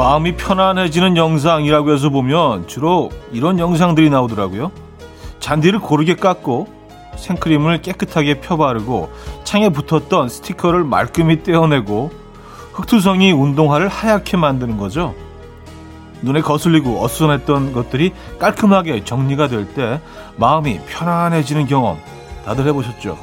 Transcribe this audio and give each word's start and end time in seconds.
마음이 0.00 0.36
편안해지는 0.36 1.18
영상이라고 1.18 1.92
해서 1.92 2.08
보면 2.08 2.66
주로 2.68 3.10
이런 3.32 3.58
영상들이 3.58 4.08
나오더라고요. 4.08 4.72
잔디를 5.40 5.78
고르게 5.78 6.14
깎고 6.14 6.68
생크림을 7.16 7.82
깨끗하게 7.82 8.40
펴바르고 8.40 9.12
창에 9.44 9.68
붙었던 9.68 10.30
스티커를 10.30 10.84
말끔히 10.84 11.42
떼어내고 11.42 12.12
흑투성이 12.72 13.32
운동화를 13.32 13.88
하얗게 13.88 14.38
만드는 14.38 14.78
거죠. 14.78 15.14
눈에 16.22 16.40
거슬리고 16.40 17.04
어수선했던 17.04 17.74
것들이 17.74 18.14
깔끔하게 18.38 19.04
정리가 19.04 19.48
될 19.48 19.74
때 19.74 20.00
마음이 20.36 20.80
편안해지는 20.88 21.66
경험 21.66 21.98
다들 22.46 22.66
해보셨죠? 22.68 23.18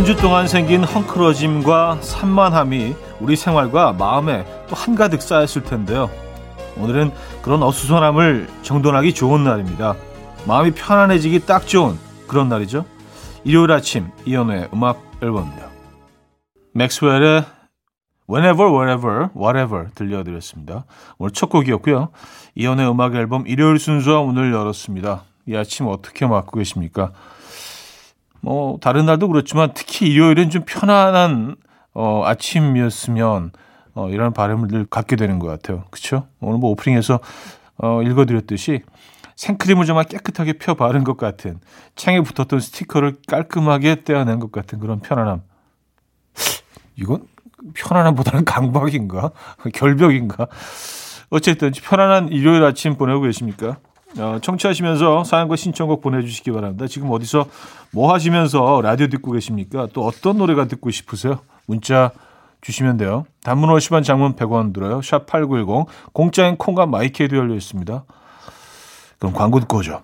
한 0.00 0.06
주 0.06 0.16
동안 0.16 0.48
생긴 0.48 0.82
헝클어짐과 0.82 1.98
산만함이 2.00 2.96
우리 3.20 3.36
생활과 3.36 3.92
마음에 3.92 4.46
또 4.66 4.74
한가득 4.74 5.20
쌓였을 5.20 5.62
텐데요. 5.62 6.08
오늘은 6.78 7.12
그런 7.42 7.62
어수선함을 7.62 8.48
정돈하기 8.62 9.12
좋은 9.12 9.44
날입니다. 9.44 9.94
마음이 10.46 10.70
편안해지기 10.70 11.40
딱 11.40 11.66
좋은 11.66 11.98
그런 12.26 12.48
날이죠. 12.48 12.86
일요일 13.44 13.72
아침 13.72 14.08
이연우의 14.24 14.70
음악 14.72 15.02
앨범입니다. 15.22 15.68
맥스웰의 16.72 17.44
Whenever, 18.26 18.72
Wherever, 18.72 19.28
Whatever 19.36 19.90
들려드렸습니다. 19.94 20.86
오늘 21.18 21.32
첫 21.32 21.50
곡이었고요. 21.50 22.08
이연우의 22.54 22.90
음악 22.90 23.16
앨범 23.16 23.46
일요일 23.46 23.78
순서 23.78 24.22
오늘 24.22 24.50
열었습니다. 24.50 25.24
이 25.46 25.56
아침 25.56 25.88
어떻게 25.88 26.26
맞고 26.26 26.56
계십니까? 26.56 27.12
뭐 28.40 28.78
다른 28.80 29.06
날도 29.06 29.28
그렇지만 29.28 29.72
특히 29.74 30.06
일요일은 30.08 30.50
좀 30.50 30.62
편안한 30.66 31.56
어, 31.92 32.22
아침이었으면 32.24 33.52
어, 33.94 34.08
이런 34.08 34.32
바람을 34.32 34.68
늘 34.68 34.86
갖게 34.86 35.16
되는 35.16 35.38
것 35.38 35.46
같아요. 35.48 35.84
그렇죠? 35.90 36.26
오늘 36.40 36.58
뭐 36.58 36.70
오프닝에서 36.70 37.20
어, 37.78 38.02
읽어드렸듯이 38.02 38.82
생크림을 39.36 39.86
정말 39.86 40.04
깨끗하게 40.04 40.54
펴 40.54 40.74
바른 40.74 41.02
것 41.02 41.16
같은 41.16 41.60
창에 41.96 42.20
붙었던 42.20 42.60
스티커를 42.60 43.16
깔끔하게 43.26 44.04
떼어낸 44.04 44.38
것 44.38 44.52
같은 44.52 44.78
그런 44.78 45.00
편안함. 45.00 45.42
이건 46.96 47.26
편안함보다는 47.74 48.44
강박인가? 48.46 49.30
결벽인가? 49.72 50.46
어쨌든 51.30 51.70
편안한 51.72 52.28
일요일 52.28 52.64
아침 52.64 52.96
보내고 52.96 53.22
계십니까? 53.22 53.78
어, 54.18 54.38
청취하시면서 54.42 55.24
사연과 55.24 55.56
신청곡 55.56 56.00
보내주시기 56.00 56.50
바랍니다. 56.50 56.86
지금 56.86 57.10
어디서 57.10 57.46
뭐 57.92 58.12
하시면서 58.12 58.80
라디오 58.82 59.06
듣고 59.08 59.32
계십니까? 59.32 59.88
또 59.92 60.04
어떤 60.04 60.38
노래가 60.38 60.66
듣고 60.66 60.90
싶으세요? 60.90 61.40
문자 61.66 62.10
주시면 62.60 62.96
돼요. 62.98 63.24
단문 63.42 63.70
50원, 63.70 64.04
장문 64.04 64.34
100원 64.34 64.74
들어요. 64.74 65.00
샵 65.02 65.26
8910. 65.26 65.86
공짜인 66.12 66.56
콩과 66.56 66.86
마이크에도 66.86 67.36
열려 67.36 67.54
있습니다. 67.54 68.04
그럼 69.18 69.34
광고 69.34 69.60
듣고 69.60 69.78
오죠. 69.78 70.02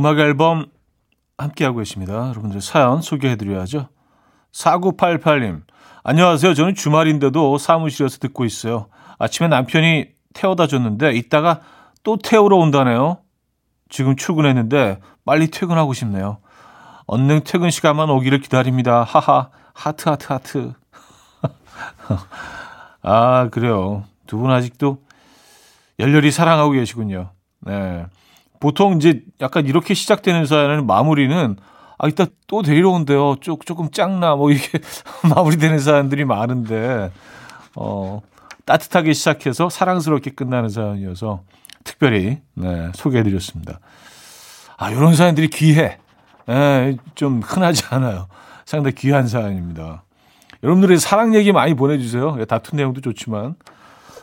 음악 0.00 0.18
앨범 0.18 0.64
함께하고 1.36 1.76
계십니다. 1.80 2.30
여러분들 2.30 2.62
사연 2.62 3.02
소개해드려야죠. 3.02 3.88
4988님, 4.50 5.60
안녕하세요. 6.02 6.54
저는 6.54 6.74
주말인데도 6.74 7.58
사무실에서 7.58 8.16
듣고 8.16 8.46
있어요. 8.46 8.86
아침에 9.18 9.48
남편이 9.48 10.06
태워다 10.32 10.68
줬는데 10.68 11.12
이따가 11.12 11.60
또 12.02 12.16
태우러 12.16 12.56
온다네요. 12.56 13.18
지금 13.90 14.16
출근했는데 14.16 15.00
빨리 15.26 15.48
퇴근하고 15.48 15.92
싶네요. 15.92 16.38
언능 17.06 17.42
퇴근 17.44 17.68
시간만 17.68 18.08
오기를 18.08 18.40
기다립니다. 18.40 19.02
하하, 19.02 19.50
하트, 19.74 20.08
하트, 20.08 20.32
하트. 20.32 20.72
아, 23.02 23.48
그래요. 23.50 24.04
두 24.26 24.38
분 24.38 24.50
아직도 24.50 25.02
열렬히 25.98 26.30
사랑하고 26.30 26.70
계시군요. 26.70 27.32
네. 27.60 28.06
보통 28.60 28.96
이제 28.96 29.22
약간 29.40 29.66
이렇게 29.66 29.94
시작되는 29.94 30.46
사연은 30.46 30.86
마무리는 30.86 31.56
아, 32.02 32.08
이따 32.08 32.24
또 32.46 32.62
데리러 32.62 32.90
온대요. 32.90 33.36
조, 33.40 33.58
조금 33.64 33.90
짱나. 33.90 34.34
뭐 34.34 34.50
이게 34.50 34.78
마무리되는 35.34 35.78
사연들이 35.78 36.24
많은데, 36.24 37.10
어, 37.76 38.22
따뜻하게 38.64 39.12
시작해서 39.12 39.68
사랑스럽게 39.68 40.30
끝나는 40.30 40.70
사연이어서 40.70 41.42
특별히, 41.84 42.38
네, 42.54 42.90
소개해드렸습니다. 42.94 43.80
아, 44.78 44.90
이런 44.90 45.14
사연들이 45.14 45.48
귀해. 45.48 45.98
네, 46.46 46.96
좀 47.14 47.42
흔하지 47.42 47.84
않아요. 47.90 48.28
상당히 48.64 48.94
귀한 48.94 49.28
사연입니다. 49.28 50.04
여러분들의 50.62 50.98
사랑 50.98 51.34
얘기 51.34 51.52
많이 51.52 51.74
보내주세요. 51.74 52.42
다툰 52.46 52.78
내용도 52.78 53.02
좋지만. 53.02 53.56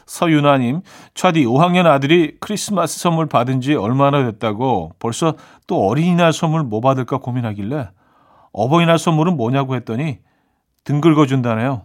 서윤아님, 0.08 0.82
차디 1.14 1.46
5학년 1.46 1.86
아들이 1.86 2.38
크리스마스 2.40 3.00
선물 3.00 3.28
받은 3.28 3.62
지 3.62 3.76
얼마나 3.76 4.24
됐다고 4.24 4.94
벌써 5.00 5.36
또 5.68 5.86
어린이날 5.88 6.34
선물 6.34 6.64
뭐 6.64 6.82
받을까 6.82 7.18
고민하길래 7.20 7.90
어버이날 8.54 8.98
선물은 8.98 9.38
뭐냐고 9.38 9.76
했더니 9.76 10.20
등 10.84 11.02
긁어준다네요. 11.02 11.84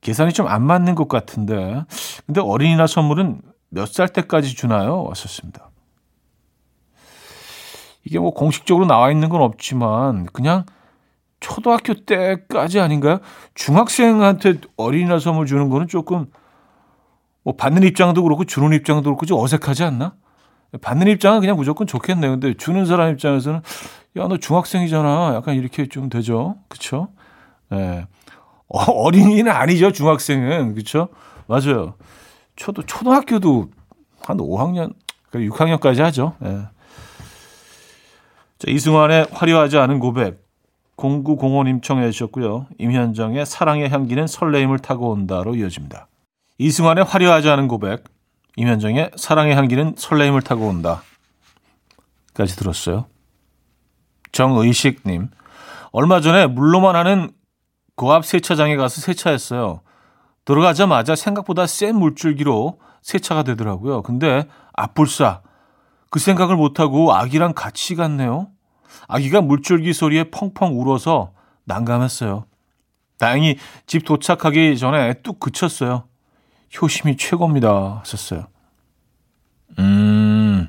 계산이 0.00 0.32
좀 0.32 0.46
안 0.48 0.62
맞는 0.62 0.94
것 0.94 1.08
같은데. 1.08 1.82
근데 2.26 2.40
어린이날 2.40 2.88
선물은 2.88 3.42
몇 3.70 3.86
살 3.88 4.08
때까지 4.08 4.54
주나요? 4.54 5.02
왔었습니다. 5.02 5.70
이게 8.04 8.18
뭐 8.18 8.32
공식적으로 8.32 8.86
나와 8.86 9.10
있는 9.10 9.28
건 9.28 9.42
없지만 9.42 10.26
그냥 10.26 10.64
초등학교 11.40 11.94
때까지 11.94 12.78
아닌가요? 12.80 13.18
중학생한테 13.54 14.60
어린이날 14.76 15.20
선물 15.20 15.46
주는 15.46 15.68
거는 15.68 15.88
조금 15.88 16.26
뭐 17.44 17.54
받는 17.56 17.82
입장도 17.84 18.22
그렇고 18.22 18.44
주는 18.44 18.72
입장도 18.72 19.02
그렇고 19.04 19.26
좀 19.26 19.38
어색하지 19.38 19.84
않나? 19.84 20.14
받는 20.80 21.06
입장은 21.08 21.40
그냥 21.40 21.56
무조건 21.56 21.86
좋겠네요. 21.86 22.32
근데 22.32 22.54
주는 22.54 22.84
사람 22.86 23.12
입장에서는 23.12 23.60
야 24.16 24.28
너 24.28 24.38
중학생이잖아. 24.38 25.34
약간 25.34 25.54
이렇게 25.56 25.86
좀 25.86 26.08
되죠. 26.08 26.56
그쵸 26.68 27.08
예. 27.72 28.06
어, 28.68 28.78
어린이는 28.80 29.50
아니죠. 29.52 29.92
중학생은 29.92 30.74
그쵸 30.74 31.08
맞아요. 31.46 31.94
초도 32.56 32.82
초등학교도 32.82 33.70
한 34.22 34.36
5학년, 34.38 34.94
6학년까지 35.32 36.00
하죠. 36.00 36.34
예. 36.44 36.68
자, 38.58 38.70
이승환의 38.70 39.26
화려하지 39.32 39.76
않은 39.78 39.98
고백 39.98 40.42
0905님 40.96 41.82
청해 41.82 42.10
주셨고요. 42.12 42.66
임현정의 42.78 43.44
사랑의 43.44 43.90
향기는 43.90 44.26
설레임을 44.28 44.78
타고 44.78 45.10
온다로 45.10 45.56
이어집니다. 45.56 46.06
이승환의 46.58 47.04
화려하지 47.04 47.48
않은 47.50 47.68
고백, 47.68 48.04
임현정의 48.56 49.10
사랑의 49.16 49.56
향기는 49.56 49.94
설레임을 49.96 50.42
타고 50.42 50.68
온다. 50.68 51.02
까지 52.32 52.56
들었어요. 52.56 53.06
정의식님, 54.32 55.30
얼마 55.92 56.20
전에 56.20 56.46
물로만 56.46 56.96
하는 56.96 57.30
고압 57.96 58.24
세차장에 58.24 58.76
가서 58.76 59.00
세차했어요. 59.00 59.80
들어가자마자 60.44 61.16
생각보다 61.16 61.66
센 61.66 61.96
물줄기로 61.96 62.80
세차가 63.02 63.42
되더라고요. 63.44 64.02
근데 64.02 64.46
앞불싸 64.74 65.42
그 66.10 66.18
생각을 66.20 66.56
못하고 66.56 67.12
아기랑 67.14 67.54
같이 67.54 67.94
갔네요. 67.94 68.48
아기가 69.08 69.40
물줄기 69.40 69.92
소리에 69.92 70.30
펑펑 70.30 70.80
울어서 70.80 71.32
난감했어요. 71.64 72.46
다행히 73.18 73.56
집 73.86 74.04
도착하기 74.04 74.76
전에 74.78 75.14
뚝 75.22 75.40
그쳤어요. 75.40 76.04
효심이 76.80 77.16
최고입니다. 77.16 77.98
하셨어요. 78.00 78.46
음, 79.78 80.68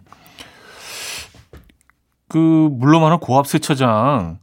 그, 2.27 2.69
많은 2.99 3.19
고압 3.19 3.47
세차장, 3.47 4.39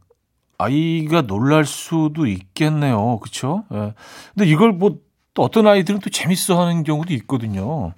아이가 0.57 1.21
놀랄 1.21 1.65
수도 1.65 2.27
있겠네요. 2.27 3.19
그쵸? 3.19 3.65
예. 3.73 3.93
근데 4.33 4.49
이걸 4.49 4.71
뭐 4.73 5.13
또 5.33 5.41
어떤 5.43 5.67
아이들은 5.67 5.99
또 5.99 6.09
재밌어 6.09 6.59
하는 6.61 6.83
경우도 6.83 7.13
있거든요. 7.15 7.93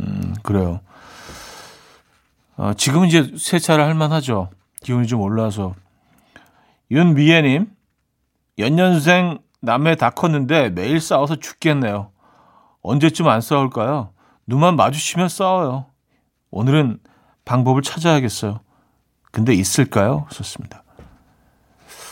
음, 0.00 0.34
그래요. 0.42 0.80
어, 2.56 2.72
지금은 2.74 3.08
이제 3.08 3.30
세차를 3.36 3.84
할 3.84 3.94
만하죠. 3.94 4.50
기운이 4.82 5.06
좀 5.06 5.20
올라서. 5.20 5.74
윤미애님, 6.90 7.70
연년생 8.58 9.38
남매 9.60 9.96
다 9.96 10.10
컸는데 10.10 10.70
매일 10.70 11.00
싸워서 11.00 11.36
죽겠네요. 11.36 12.10
언제쯤 12.82 13.28
안 13.28 13.40
싸울까요? 13.40 14.10
눈만 14.46 14.76
마주치면 14.76 15.28
싸워요. 15.28 15.86
오늘은 16.50 16.98
방법을 17.44 17.82
찾아야겠어요. 17.82 18.60
근데 19.30 19.54
있을까요? 19.54 20.26
좋습니다. 20.30 20.82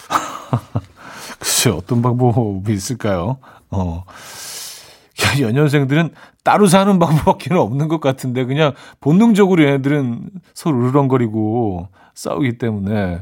글쎄 1.39 1.71
어떤 1.71 2.03
방법이 2.03 2.73
있을까요? 2.73 3.39
어. 3.71 4.05
연년생들은 5.41 6.15
따로 6.43 6.67
사는 6.67 6.99
방법밖에 6.99 7.53
없는 7.55 7.89
것 7.89 8.01
같은데 8.01 8.45
그냥 8.45 8.73
본능적으로 9.01 9.63
얘네들은 9.63 10.31
서로 10.55 10.79
으르렁거리고 10.79 11.89
싸우기 12.15 12.59
때문에 12.59 13.21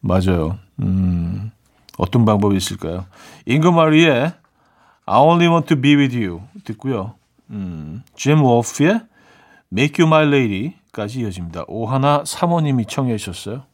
맞아요. 0.00 0.58
음. 0.80 1.52
어떤 1.96 2.24
방법이 2.24 2.56
있을까요? 2.56 3.04
잉그마리의 3.46 4.32
I 5.10 5.18
Only 5.18 5.48
Want 5.48 5.66
to 5.66 5.80
Be 5.80 5.96
With 5.96 6.16
You 6.16 6.42
듣고요. 6.62 7.16
음, 7.50 8.04
짐 8.14 8.44
워프의 8.44 9.00
Make 9.72 10.04
You 10.04 10.06
My 10.06 10.24
Lady까지 10.24 11.20
이어집니다. 11.20 11.64
오하나 11.66 12.22
사모님이 12.24 12.86
청해 12.86 13.16
주셨어요. 13.16 13.64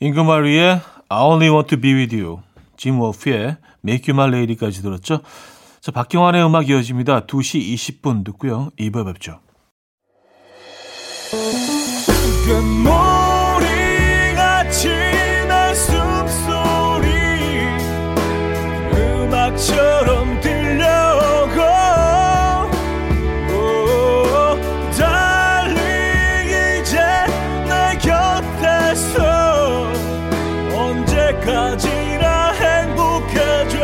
잉그마리의 0.00 0.80
I 1.08 1.22
Only 1.22 1.48
Want 1.48 1.68
to 1.68 1.80
Be 1.80 1.94
With 1.94 2.16
You, 2.16 2.40
짐 2.76 2.98
워프의 2.98 3.56
Make 3.86 4.12
You 4.12 4.20
My 4.20 4.36
Lady까지 4.36 4.82
들었죠. 4.82 5.20
자, 5.80 5.92
박경환의 5.92 6.44
음악 6.44 6.68
이어집니다. 6.68 7.26
2시 7.26 7.74
20분 7.74 8.24
듣고요. 8.24 8.70
2부에 8.80 9.06
뵙죠. 9.06 9.38
언제까지나 31.42 32.52
행복해져 32.52 33.78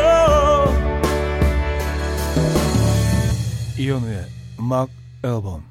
이현우의 3.78 4.25
음악 4.60 4.88
앨범 5.25 5.64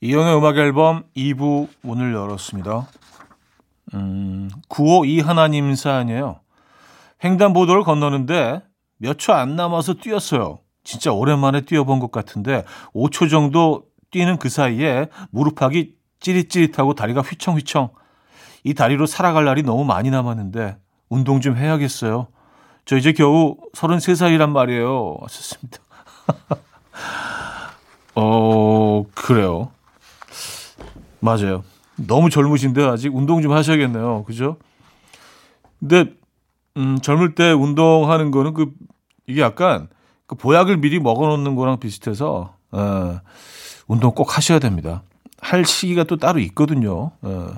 이현우의 0.00 0.36
음악 0.38 0.56
앨범 0.58 1.04
2부 1.16 1.68
문을 1.82 2.14
열었습니다. 2.14 2.86
음, 3.94 4.50
952 4.68 5.20
하나님 5.20 5.74
사연이에요. 5.74 6.40
횡단보도를 7.24 7.82
건너는데 7.82 8.62
몇 8.98 9.18
초 9.18 9.32
안 9.34 9.56
남아서 9.56 9.94
뛰었어요. 9.94 10.60
진짜 10.84 11.12
오랜만에 11.12 11.62
뛰어본 11.62 11.98
것 11.98 12.12
같은데 12.12 12.64
5초 12.94 13.28
정도 13.30 13.84
뛰는 14.12 14.36
그 14.38 14.48
사이에 14.48 15.08
무릎팍이 15.30 15.94
찌릿찌릿하고 16.20 16.94
다리가 16.94 17.22
휘청휘청. 17.22 17.90
이 18.64 18.74
다리로 18.74 19.06
살아갈 19.06 19.44
날이 19.44 19.62
너무 19.62 19.84
많이 19.84 20.10
남았는데 20.10 20.76
운동 21.08 21.40
좀 21.40 21.56
해야겠어요. 21.56 22.28
저 22.84 22.96
이제 22.96 23.12
겨우 23.12 23.56
33살이란 23.74 24.50
말이에요. 24.50 25.18
좋습니다. 25.28 25.78
어, 28.14 29.04
그래요. 29.14 29.70
맞아요. 31.20 31.64
너무 31.96 32.30
젊으신데 32.30 32.84
아직 32.84 33.14
운동 33.14 33.42
좀 33.42 33.52
하셔야겠네요. 33.52 34.24
그죠? 34.24 34.56
근데 35.80 36.12
음, 36.76 36.98
젊을 37.00 37.34
때 37.34 37.52
운동하는 37.52 38.30
거는 38.30 38.54
그 38.54 38.72
이게 39.26 39.40
약간 39.40 39.88
그 40.26 40.34
보약을 40.34 40.78
미리 40.78 40.98
먹어 41.00 41.26
놓는 41.28 41.54
거랑 41.54 41.78
비슷해서 41.78 42.54
어, 42.70 43.20
운동 43.86 44.12
꼭 44.14 44.36
하셔야 44.36 44.58
됩니다. 44.58 45.02
할 45.40 45.64
시기가 45.64 46.04
또 46.04 46.16
따로 46.16 46.38
있거든요. 46.40 47.12
어. 47.22 47.48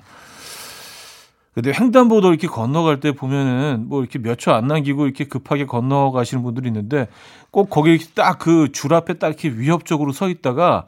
근데 1.54 1.72
횡단보도 1.72 2.28
이렇게 2.30 2.46
건너갈 2.46 3.00
때 3.00 3.12
보면은 3.12 3.86
뭐 3.88 4.00
이렇게 4.02 4.18
몇 4.20 4.36
초 4.38 4.52
안 4.52 4.68
남기고 4.68 5.06
이렇게 5.06 5.24
급하게 5.24 5.66
건너가시는 5.66 6.42
분들이 6.44 6.68
있는데 6.68 7.08
꼭 7.50 7.68
거기 7.70 7.98
딱 8.14 8.38
그 8.38 8.68
줄 8.72 8.94
앞에 8.94 9.14
딱 9.14 9.28
이렇게 9.28 9.48
위협적으로 9.50 10.12
서 10.12 10.28
있다가 10.28 10.84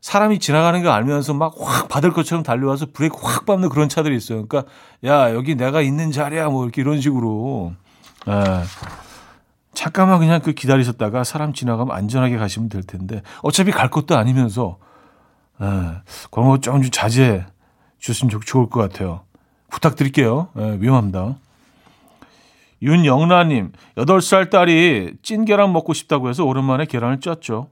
사람이 0.00 0.40
지나가는 0.40 0.82
거 0.82 0.90
알면서 0.90 1.34
막 1.34 1.54
확 1.60 1.88
받을 1.88 2.10
것처럼 2.12 2.42
달려와서 2.42 2.86
브레이크 2.92 3.16
확 3.22 3.46
밟는 3.46 3.68
그런 3.68 3.88
차들이 3.88 4.16
있어요. 4.16 4.46
그러니까 4.46 4.70
야 5.04 5.32
여기 5.34 5.54
내가 5.54 5.80
있는 5.82 6.10
자리야 6.10 6.48
뭐 6.48 6.64
이렇게 6.64 6.82
이런 6.82 7.00
식으로 7.00 7.72
에, 8.26 8.32
예. 8.32 8.62
잠깐만 9.74 10.18
그냥 10.18 10.40
그 10.40 10.52
기다리셨다가 10.52 11.22
사람 11.24 11.52
지나가면 11.52 11.96
안전하게 11.96 12.36
가시면 12.36 12.68
될 12.68 12.82
텐데 12.82 13.22
어차피 13.42 13.70
갈 13.70 13.88
것도 13.90 14.16
아니면서 14.16 14.78
에, 15.60 15.64
예. 15.66 16.02
그런 16.32 16.48
거 16.48 16.58
좀 16.58 16.82
자제해 16.82 17.46
주셨으면 18.00 18.40
좋을 18.44 18.68
것 18.68 18.80
같아요. 18.80 19.20
부탁드릴게요. 19.72 20.48
에, 20.56 20.62
예, 20.62 20.80
위험합니다. 20.80 21.36
윤영란님, 22.82 23.72
8살 23.96 24.50
딸이 24.50 25.14
찐 25.22 25.44
계란 25.44 25.72
먹고 25.72 25.92
싶다고 25.94 26.28
해서 26.28 26.44
오랜만에 26.44 26.84
계란을 26.84 27.20
쪘죠. 27.20 27.68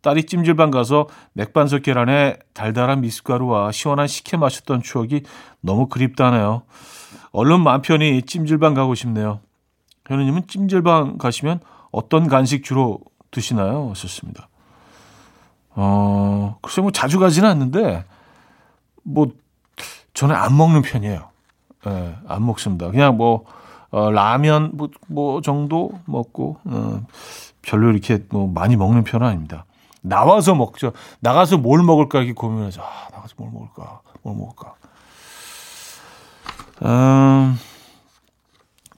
딸이 0.00 0.24
찜질방 0.24 0.70
가서 0.70 1.08
맥반석 1.32 1.82
계란에 1.82 2.36
달달한 2.54 3.00
미숫가루와 3.00 3.72
시원한 3.72 4.06
식혜 4.06 4.36
마셨던 4.36 4.82
추억이 4.82 5.22
너무 5.60 5.88
그립다네요. 5.88 6.62
얼른 7.32 7.60
맘 7.60 7.82
편히 7.82 8.22
찜질방 8.22 8.74
가고 8.74 8.94
싶네요. 8.94 9.40
현우님은 10.06 10.46
찜질방 10.46 11.18
가시면 11.18 11.60
어떤 11.90 12.28
간식 12.28 12.62
주로 12.62 13.00
드시나요? 13.32 13.90
하셨습니다. 13.90 14.48
어, 15.70 16.58
글쎄 16.62 16.80
뭐 16.80 16.92
자주 16.92 17.18
가지는 17.18 17.48
않는데, 17.48 18.04
뭐, 19.02 19.32
저는 20.18 20.34
안 20.34 20.56
먹는 20.56 20.82
편이에요. 20.82 21.28
예, 21.86 21.90
네, 21.90 22.16
안 22.26 22.44
먹습니다. 22.44 22.90
그냥 22.90 23.16
뭐, 23.16 23.44
어, 23.90 24.10
라면 24.10 24.72
뭐, 24.74 24.88
뭐 25.06 25.40
정도 25.42 25.92
먹고, 26.06 26.56
어, 26.64 27.06
별로 27.62 27.88
이렇게 27.92 28.24
뭐 28.30 28.48
많이 28.48 28.74
먹는 28.74 29.04
편은 29.04 29.24
아닙니다. 29.24 29.64
나와서 30.00 30.56
먹죠. 30.56 30.92
나가서 31.20 31.58
뭘 31.58 31.84
먹을까 31.84 32.18
이렇게 32.18 32.32
고민해서 32.32 32.82
아, 32.82 33.08
나가서 33.12 33.36
뭘 33.38 33.52
먹을까? 33.52 34.00
뭘 34.22 34.36
먹을까? 34.36 34.74
음, 36.82 37.56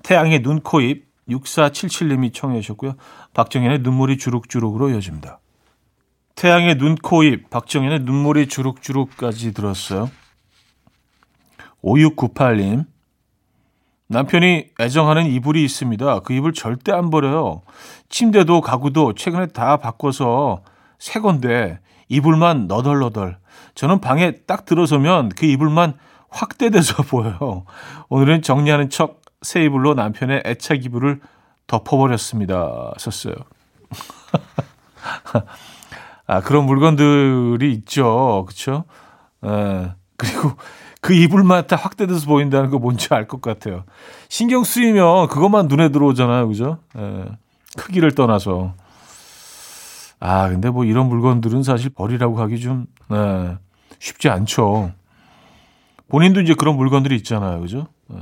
태양의 0.03 0.41
눈, 0.41 0.63
코, 0.63 0.81
입 0.81 1.05
6477님이 1.29 2.33
청해 2.33 2.63
주셨고요. 2.63 2.95
박정현의 3.35 3.81
눈물이 3.81 4.17
주룩주룩으로 4.17 4.89
이어집니다. 4.89 5.39
태양의 6.35 6.79
눈, 6.79 6.95
코, 6.95 7.23
입 7.25 7.51
박정현의 7.51 8.05
눈물이 8.05 8.49
주룩주룩까지 8.49 9.53
들었어요. 9.53 10.09
5698님 11.83 12.85
남편이 14.09 14.71
애정하는 14.81 15.27
이불이 15.27 15.65
있습니다. 15.65 16.21
그 16.21 16.33
이불 16.33 16.53
절대 16.53 16.93
안 16.93 17.11
버려요. 17.11 17.63
침대도 18.09 18.61
가구도 18.61 19.15
최근에 19.15 19.47
다 19.47 19.77
바꿔서 19.77 20.63
새 20.99 21.21
건데 21.21 21.79
이불만 22.09 22.67
너덜너덜. 22.67 23.39
저는 23.75 24.01
방에 24.01 24.33
딱 24.47 24.65
들어서면 24.65 25.31
그 25.31 25.47
이불만 25.47 25.95
확대돼서 26.29 27.03
보여요. 27.05 27.65
오늘은 28.09 28.43
정리하는 28.43 28.91
척 28.91 29.21
새 29.43 29.65
이불로 29.65 29.95
남편의 29.95 30.43
애착 30.45 30.85
이불을 30.85 31.21
덮어버렸습니다. 31.67 32.93
썼어요. 32.99 33.35
아, 36.27 36.41
그런 36.43 36.67
물건들이 36.67 37.73
있죠. 37.73 38.45
그쵸? 38.47 38.85
에, 39.45 39.93
그리고 40.17 40.53
그 41.01 41.15
이불만 41.15 41.67
다 41.67 41.77
확대돼서 41.77 42.27
보인다는 42.27 42.71
거 42.71 42.79
뭔지 42.79 43.09
알 43.13 43.27
것 43.27 43.41
같아요. 43.41 43.85
신경 44.29 44.65
쓰이면 44.65 45.29
그것만 45.29 45.67
눈에 45.69 45.89
들어오잖아요. 45.91 46.49
그죠? 46.49 46.79
에, 46.97 47.25
크기를 47.77 48.15
떠나서. 48.15 48.75
아, 50.19 50.49
근데 50.49 50.69
뭐 50.69 50.85
이런 50.85 51.09
물건들은 51.09 51.63
사실 51.63 51.91
버리라고 51.91 52.39
하기 52.43 52.61
좀, 52.61 52.87
네, 53.09 53.57
쉽지 53.99 54.29
않죠. 54.29 54.93
본인도 56.09 56.41
이제 56.43 56.55
그런 56.55 56.77
물건들이 56.77 57.17
있잖아요. 57.17 57.61
그죠? 57.61 57.87
네. 58.09 58.19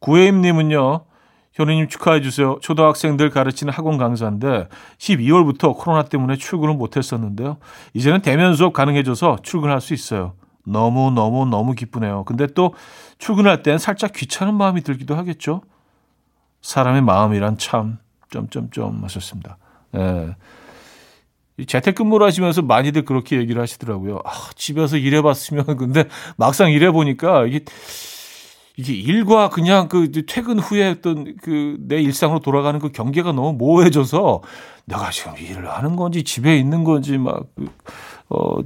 구혜임님은요, 0.00 1.04
현우님 1.54 1.88
축하해 1.88 2.20
주세요. 2.20 2.58
초등학생들 2.60 3.30
가르치는 3.30 3.72
학원 3.72 3.96
강사인데 3.96 4.68
12월부터 4.98 5.76
코로나 5.76 6.02
때문에 6.02 6.36
출근을 6.36 6.74
못했었는데요. 6.74 7.58
이제는 7.94 8.20
대면 8.20 8.54
수업 8.56 8.72
가능해져서 8.72 9.38
출근할 9.42 9.80
수 9.80 9.94
있어요. 9.94 10.34
너무 10.64 11.10
너무 11.10 11.46
너무 11.46 11.72
기쁘네요. 11.72 12.24
근데 12.24 12.46
또 12.46 12.74
출근할 13.18 13.62
땐 13.62 13.78
살짝 13.78 14.12
귀찮은 14.12 14.54
마음이 14.54 14.82
들기도 14.82 15.14
하겠죠. 15.16 15.62
사람의 16.60 17.02
마음이란 17.02 17.58
참 17.58 17.98
점점점 18.30 19.02
하셨습니다. 19.04 19.58
예. 19.96 20.36
재택근무를 21.66 22.26
하시면서 22.26 22.62
많이들 22.62 23.04
그렇게 23.04 23.36
얘기를 23.36 23.60
하시더라고요. 23.60 24.20
아, 24.24 24.30
집에서 24.56 24.96
일해봤으면 24.96 25.64
근데 25.76 26.04
막상 26.36 26.70
일해보니까 26.70 27.46
이게 27.46 27.64
이게 28.76 28.94
일과 28.94 29.50
그냥 29.50 29.88
그 29.88 30.10
퇴근 30.26 30.58
후에 30.58 30.88
어떤 30.88 31.36
그내 31.36 32.00
일상으로 32.00 32.40
돌아가는 32.40 32.80
그 32.80 32.90
경계가 32.90 33.32
너무 33.32 33.52
모호해져서 33.52 34.40
내가 34.86 35.10
지금 35.10 35.36
일을 35.36 35.70
하는 35.70 35.94
건지 35.94 36.24
집에 36.24 36.56
있는 36.56 36.82
건지 36.82 37.18
막, 37.18 37.44
그, 37.54 37.70
어, 38.30 38.58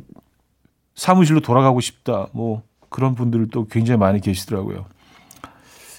사무실로 0.97 1.41
돌아가고 1.41 1.81
싶다. 1.81 2.27
뭐 2.33 2.63
그런 2.89 3.15
분들도 3.15 3.67
굉장히 3.69 3.99
많이 3.99 4.21
계시더라고요. 4.21 4.87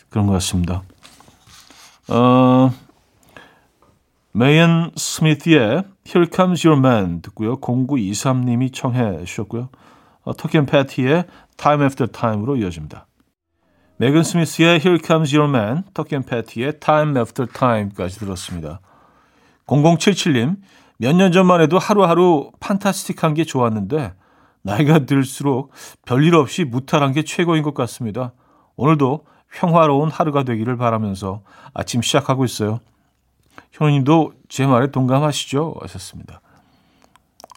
그런 0.10 0.26
것 0.28 0.34
같습니다. 0.34 0.84
어, 2.10 2.72
메건 4.32 4.92
스미스의 4.96 5.84
Here 6.06 6.28
Comes 6.34 6.66
Your 6.68 6.80
Man 6.80 7.22
듣고요. 7.22 7.58
0923님이 7.60 8.74
청해 8.74 9.24
주셨고요. 9.26 9.70
어, 10.24 10.34
턱 10.36 10.58
앤 10.58 10.66
패티의 10.66 11.26
Time 11.58 11.84
After 11.84 12.12
Time으로 12.12 12.58
이어집니다. 12.58 13.08
메건 13.98 14.24
스미스의 14.24 14.80
Here 14.80 15.00
Comes 15.04 15.36
Your 15.36 15.50
Man, 15.50 15.84
턱 15.94 16.16
앤 16.16 16.24
패티의 16.24 16.80
Time 16.80 17.18
After 17.18 17.52
Time까지 17.52 18.20
들었습니다. 18.20 18.80
0077님, 19.66 20.58
몇 21.00 21.16
년 21.16 21.32
전만 21.32 21.62
해도 21.62 21.80
하루하루 21.80 22.52
fantastic한 22.60 23.34
게 23.34 23.44
좋았는데 23.44 24.14
나이가 24.62 25.00
들수록 25.00 25.72
별일 26.06 26.36
없이 26.36 26.64
무탈한 26.64 27.14
게 27.14 27.24
최고인 27.24 27.64
것 27.64 27.74
같습니다. 27.74 28.34
오늘도 28.76 29.26
평화로운 29.54 30.10
하루가 30.10 30.44
되기를 30.44 30.78
바라면서 30.78 31.42
아침 31.74 32.02
시작하고 32.02 32.46
있어요. 32.46 32.80
현우님도 33.72 34.34
제 34.50 34.66
말에 34.66 34.92
동감하시죠? 34.92 35.76
하셨습니다. 35.82 36.42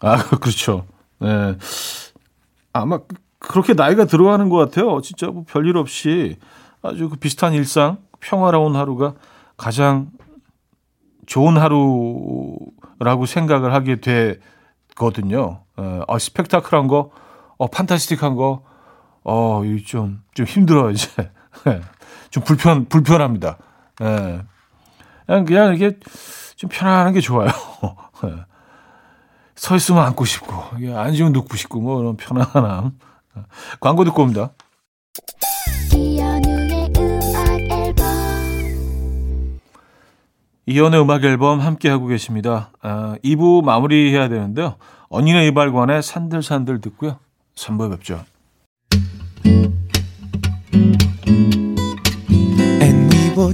아, 0.02 0.16
그렇죠. 0.40 0.86
네. 1.18 1.56
아마 2.72 3.00
그렇게 3.38 3.74
나이가 3.74 4.04
들어가는 4.04 4.48
것 4.48 4.56
같아요. 4.56 5.00
진짜 5.00 5.26
뭐 5.26 5.44
별일 5.46 5.76
없이 5.76 6.36
아주 6.82 7.08
그 7.08 7.16
비슷한 7.16 7.52
일상, 7.54 7.98
평화로운 8.20 8.76
하루가 8.76 9.14
가장 9.56 10.10
좋은 11.26 11.56
하루라고 11.56 13.26
생각을 13.26 13.72
하게 13.74 14.00
되 14.00 14.38
거든요. 14.94 15.62
어, 15.76 16.18
스펙타클한 16.18 16.88
거, 16.88 17.10
어, 17.58 17.66
판타스틱한 17.66 18.36
거, 18.36 18.62
어, 19.24 19.62
좀, 19.86 20.22
좀 20.34 20.46
힘들어요, 20.46 20.90
이제. 20.90 21.08
예. 21.66 21.80
좀 22.30 22.42
불편, 22.44 22.86
불편합니다. 22.86 23.58
예. 24.02 24.42
그냥, 25.26 25.44
그냥 25.44 25.74
이게 25.74 25.98
좀 26.56 26.70
편안한 26.70 27.12
게 27.12 27.20
좋아요. 27.20 27.48
예. 28.24 28.44
서 29.54 29.76
있으면 29.76 30.04
앉고 30.04 30.24
싶고, 30.24 30.54
앉으면 30.96 31.32
눕고 31.32 31.56
싶고, 31.56 31.80
뭐, 31.80 31.98
그런 31.98 32.16
편안함. 32.16 32.98
광고 33.80 34.04
듣고 34.04 34.22
옵니다. 34.22 34.50
이연의 40.66 41.00
음악 41.00 41.24
앨범 41.24 41.60
함께 41.60 41.88
하고 41.88 42.06
계십니다. 42.06 42.70
아, 42.82 43.16
2부 43.24 43.64
마무리해야 43.64 44.28
되는데요. 44.28 44.76
언니네 45.08 45.46
이발관의 45.48 46.02
산들산들 46.02 46.80
듣고요. 46.80 47.18
3부에 47.56 47.90
뵙죠. 47.90 48.24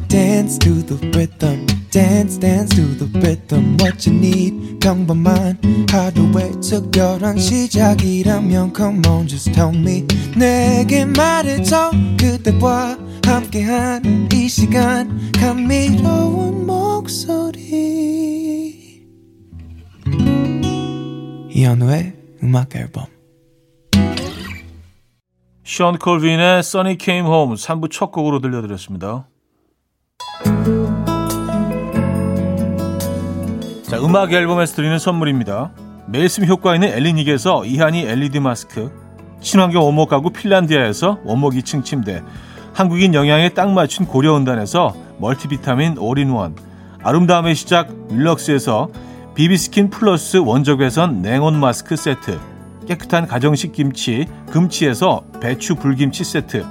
Dance 0.08 0.58
to 0.58 0.82
the 0.84 1.10
rhythm. 1.10 1.66
dance 1.96 2.36
dance 2.38 2.68
to 2.76 2.84
the 2.98 3.08
rhythm 3.20 3.76
what 3.80 4.06
you 4.06 4.14
need 4.14 4.78
평범한 4.80 5.56
하루의 5.90 6.60
특별한 6.60 7.38
시작이라면 7.38 8.72
come 8.76 9.00
on 9.08 9.26
just 9.26 9.50
tell 9.52 9.74
me 9.74 10.04
내게 10.36 11.06
말해줘 11.06 11.92
그대와 12.20 12.98
함께한 13.26 14.28
이 14.32 14.48
시간 14.48 15.32
감미로운 15.32 16.64
목소리 16.64 18.24
이현우의 21.50 22.14
음악 22.44 22.76
앨범 22.76 23.06
션 25.64 25.98
콜빈의 25.98 26.60
Sunny 26.60 26.96
Came 27.00 27.28
Home 27.28 27.56
3부 27.56 27.90
첫 27.90 28.12
곡으로 28.12 28.40
들려드렸습니다. 28.40 29.26
자, 33.82 33.98
음악 33.98 34.32
앨범에서 34.32 34.76
드리는 34.76 34.96
선물입니다. 35.00 35.72
매일 36.06 36.28
쓰 36.28 36.44
효과 36.46 36.74
있는 36.74 36.90
엘리닉에서 36.90 37.64
이하니 37.64 38.02
LED 38.02 38.38
마스크, 38.38 38.92
친환경 39.40 39.82
원목 39.82 40.08
가구 40.08 40.30
핀란디아에서 40.30 41.22
원목 41.24 41.54
2층 41.54 41.84
침대, 41.84 42.22
한국인 42.76 43.14
영양에 43.14 43.48
딱 43.48 43.72
맞춘 43.72 44.04
고려은단에서 44.04 44.94
multivitamin 45.18 45.96
all-in-one, 45.96 46.54
아름다움의 47.02 47.54
시작 47.54 47.88
윌럭스에서 48.10 48.90
비비스킨 49.34 49.88
플러스 49.88 50.36
원적외선 50.36 51.22
냉온 51.22 51.58
마스크 51.58 51.96
세트, 51.96 52.38
깨끗한 52.86 53.28
가정식 53.28 53.72
김치 53.72 54.26
금치에서 54.50 55.24
배추 55.40 55.76
불김치 55.76 56.22
세트, 56.22 56.66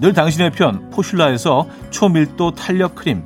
늘 0.00 0.12
당신의 0.12 0.50
편 0.50 0.90
포슐라에서 0.90 1.68
초밀도 1.90 2.56
탄력 2.56 2.96
크림, 2.96 3.22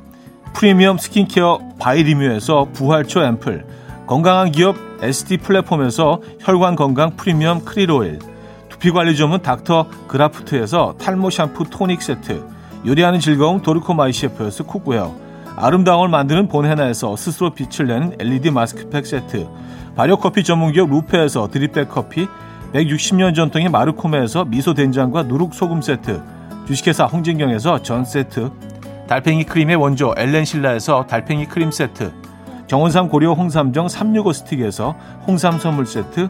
프리미엄 0.53 0.99
스킨케어 0.99 1.57
바이리뮤에서 1.79 2.67
부활초 2.73 3.23
앰플, 3.23 3.65
건강한 4.05 4.51
기업 4.51 4.75
SD 5.01 5.37
플랫폼에서 5.37 6.21
혈관 6.41 6.75
건강 6.75 7.15
프리미엄 7.15 7.65
크릴 7.65 7.89
오일, 7.89 8.19
두피관리 8.83 9.15
전문 9.15 9.41
닥터 9.41 9.87
그라프트에서 10.09 10.95
탈모 10.99 11.29
샴푸 11.29 11.63
토닉 11.69 12.01
세트, 12.01 12.45
요리하는 12.85 13.21
즐거움 13.21 13.61
도르코 13.61 13.93
마이 13.93 14.11
셰프에서 14.11 14.65
cookware, 14.65 15.15
아름다움을 15.55 16.09
만드는 16.09 16.49
본헤나에서 16.49 17.15
스스로 17.15 17.51
빛을 17.51 17.87
내는 17.87 18.17
LED 18.19 18.51
마스크팩 18.51 19.05
세트, 19.05 19.47
발효커피 19.95 20.43
전문기업 20.43 20.89
루페에서 20.89 21.47
drip 21.47 21.70
bag 21.70 21.87
커피, 21.87 22.27
160년 22.73 23.33
전통의 23.33 23.69
마르코메에서 23.69 24.43
미소 24.43 24.73
된장과 24.73 25.23
누룩 25.23 25.53
소금 25.53 25.81
세트, 25.81 26.21
주식회사 26.67 27.05
홍진경에서 27.05 27.83
전 27.83 28.03
세트, 28.03 28.51
달팽이 29.07 29.45
크림의 29.45 29.77
원조 29.77 30.13
엘렌실라에서 30.17 31.07
달팽이 31.07 31.45
크림 31.45 31.71
세트 31.71 32.11
정원삼 32.67 33.09
고려 33.09 33.33
홍삼정 33.33 33.87
365 33.87 34.33
스틱에서 34.33 34.95
홍삼 35.27 35.59
선물 35.59 35.85
세트 35.85 36.29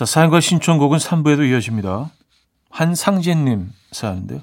자, 0.00 0.06
사연과 0.06 0.40
신청곡은 0.40 0.96
3부에도 0.96 1.46
이어집니다. 1.46 2.08
한상진님 2.70 3.68
사연인데요. 3.92 4.40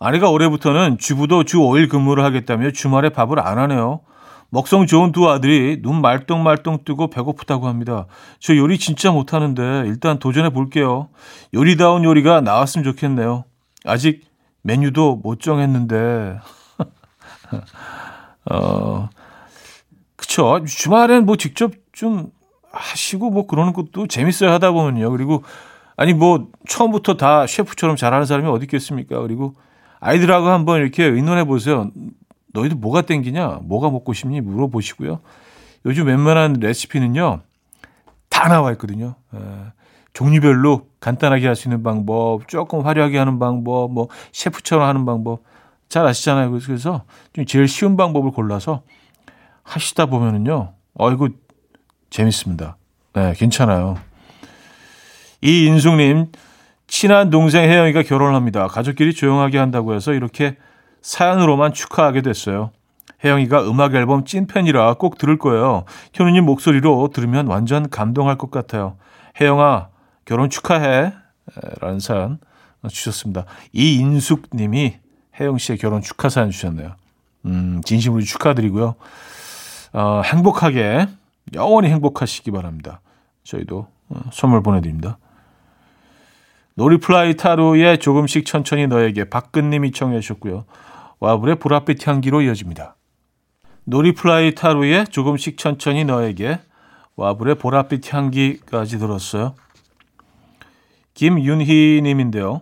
아내가 0.00 0.30
올해부터는 0.30 0.98
주부도 0.98 1.44
주 1.44 1.58
5일 1.58 1.88
근무를 1.88 2.24
하겠다며 2.24 2.72
주말에 2.72 3.10
밥을 3.10 3.38
안 3.38 3.56
하네요. 3.56 4.00
먹성 4.48 4.88
좋은 4.88 5.12
두 5.12 5.30
아들이 5.30 5.80
눈 5.80 6.00
말똥말똥 6.00 6.80
뜨고 6.84 7.08
배고프다고 7.08 7.68
합니다. 7.68 8.06
저 8.40 8.56
요리 8.56 8.80
진짜 8.80 9.12
못하는데 9.12 9.84
일단 9.86 10.18
도전해 10.18 10.50
볼게요. 10.50 11.08
요리다운 11.54 12.02
요리가 12.02 12.40
나왔으면 12.40 12.82
좋겠네요. 12.82 13.44
아직 13.84 14.24
메뉴도 14.62 15.20
못 15.22 15.38
정했는데 15.38 16.40
어, 18.50 19.08
그쵸. 20.16 20.64
주말엔 20.66 21.26
뭐 21.26 21.36
직접 21.36 21.70
좀 21.92 22.32
하시고 22.76 23.30
뭐 23.30 23.46
그러는 23.46 23.72
것도 23.72 24.06
재밌어요 24.06 24.50
하다 24.52 24.72
보면요. 24.72 25.10
그리고 25.10 25.42
아니 25.96 26.12
뭐 26.12 26.48
처음부터 26.68 27.16
다 27.16 27.46
셰프처럼 27.46 27.96
잘하는 27.96 28.26
사람이 28.26 28.48
어디 28.48 28.64
있겠습니까? 28.64 29.20
그리고 29.22 29.54
아이들하고 30.00 30.48
한번 30.48 30.80
이렇게 30.80 31.04
의논해 31.04 31.44
보세요. 31.44 31.90
너희들 32.52 32.76
뭐가 32.76 33.02
땡기냐? 33.02 33.60
뭐가 33.62 33.90
먹고 33.90 34.12
싶니? 34.12 34.40
물어보시고요. 34.40 35.20
요즘 35.86 36.06
웬만한 36.06 36.54
레시피는요. 36.54 37.40
다 38.28 38.48
나와 38.48 38.72
있거든요. 38.72 39.14
에, 39.34 39.38
종류별로 40.12 40.86
간단하게 41.00 41.46
할 41.46 41.56
수 41.56 41.68
있는 41.68 41.82
방법, 41.82 42.48
조금 42.48 42.80
화려하게 42.84 43.18
하는 43.18 43.38
방법, 43.38 43.92
뭐 43.92 44.08
셰프처럼 44.32 44.86
하는 44.86 45.04
방법 45.04 45.42
잘 45.88 46.06
아시잖아요. 46.06 46.50
그래서 46.50 47.04
좀 47.32 47.44
제일 47.46 47.68
쉬운 47.68 47.96
방법을 47.96 48.30
골라서 48.32 48.82
하시다 49.62 50.06
보면은요, 50.06 50.72
어이구 50.98 51.30
재밌습니다. 52.10 52.76
네, 53.14 53.34
괜찮아요. 53.36 53.98
이인숙님, 55.42 56.32
친한 56.86 57.30
동생 57.30 57.64
혜영이가 57.64 58.02
결혼을 58.02 58.34
합니다. 58.34 58.66
가족끼리 58.68 59.14
조용하게 59.14 59.58
한다고 59.58 59.94
해서 59.94 60.12
이렇게 60.12 60.56
사연으로만 61.02 61.72
축하하게 61.72 62.22
됐어요. 62.22 62.70
혜영이가 63.24 63.68
음악 63.68 63.94
앨범 63.94 64.24
찐팬이라 64.24 64.94
꼭 64.94 65.18
들을 65.18 65.38
거예요. 65.38 65.84
현우님 66.12 66.44
목소리로 66.44 67.10
들으면 67.12 67.46
완전 67.46 67.88
감동할 67.88 68.36
것 68.38 68.50
같아요. 68.50 68.96
혜영아, 69.40 69.88
결혼 70.24 70.50
축하해. 70.50 71.12
라는 71.80 72.00
사연 72.00 72.38
주셨습니다. 72.88 73.44
이인숙 73.72 74.50
님이 74.54 74.96
혜영 75.38 75.58
씨의 75.58 75.78
결혼 75.78 76.02
축하 76.02 76.28
사연 76.28 76.50
주셨네요. 76.50 76.94
음, 77.46 77.80
진심으로 77.84 78.22
축하드리고요. 78.22 78.96
어, 79.92 80.22
행복하게, 80.24 81.06
영원히 81.54 81.88
행복하시기 81.88 82.50
바랍니다. 82.50 83.00
저희도 83.44 83.88
어, 84.08 84.20
선물 84.32 84.62
보내드립니다. 84.62 85.18
놀이플라이 86.74 87.36
타로의 87.36 87.98
조금씩 87.98 88.44
천천히 88.44 88.86
너에게 88.86 89.24
박근님이 89.30 89.92
청해 89.92 90.20
주셨고요. 90.20 90.66
와블의 91.20 91.56
보랏빛 91.56 92.06
향기로 92.06 92.42
이어집니다. 92.42 92.96
놀이플라이 93.84 94.54
타로의 94.54 95.06
조금씩 95.06 95.56
천천히 95.56 96.04
너에게 96.04 96.60
와블의 97.16 97.56
보랏빛 97.56 98.12
향기까지 98.12 98.98
들었어요. 98.98 99.54
김윤희 101.14 102.02
님인데요. 102.02 102.60